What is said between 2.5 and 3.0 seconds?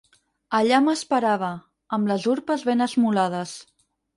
ben